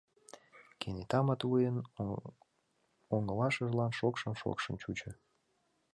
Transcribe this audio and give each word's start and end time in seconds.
Кенета 0.79 1.19
Матвуйын 1.27 1.77
оҥылашыжлан 3.15 3.91
шокшын-шокшын 3.99 4.75
чучо. 4.81 5.11